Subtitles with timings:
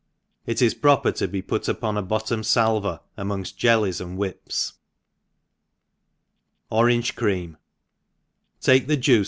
[0.51, 4.73] —It is proper to be put upo|i^ bottom fajver amongfl Jellies apd whips..
[6.71, 7.55] «Orange Cream,•
[8.65, 9.19] TAKE the'juice.